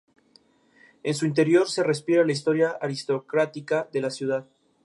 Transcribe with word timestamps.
En 1.03 1.13
su 1.13 1.27
interior 1.27 1.67
se 1.69 1.83
respira 1.83 2.25
la 2.25 2.31
historia 2.31 2.71
aristocrática 2.81 3.87
de 3.93 4.01
la 4.01 4.09
ciudad. 4.09 4.47